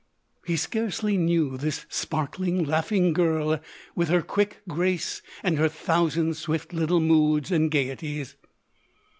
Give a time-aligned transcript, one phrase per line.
[0.47, 3.59] He scarcely knew this sparkling, laughing girl
[3.95, 8.35] with her quick grace and her thousand swift little moods and gaieties.